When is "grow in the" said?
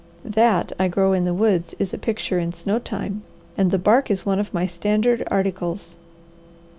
0.87-1.33